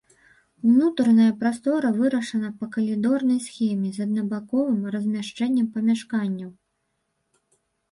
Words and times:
Унутраная 0.69 1.27
прастора 1.41 1.91
вырашана 1.97 2.49
па 2.61 2.69
калідорнай 2.77 3.37
схеме 3.49 3.93
з 3.99 4.03
аднабаковым 4.07 4.81
размяшчэннем 4.99 5.71
памяшканняў. 5.79 6.51